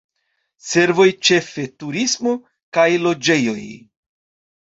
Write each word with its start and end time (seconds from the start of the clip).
Servoj, 0.67 1.05
ĉefe 1.29 1.65
turismo, 1.83 2.33
kaj 2.79 2.87
loĝejoj. 3.05 3.59